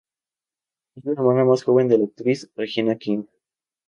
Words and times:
Es 0.95 1.05
la 1.05 1.11
hermana 1.11 1.45
más 1.45 1.61
joven 1.63 1.87
de 1.87 1.99
la 1.99 2.05
actriz 2.05 2.49
Regina 2.55 2.95
King. 2.97 3.25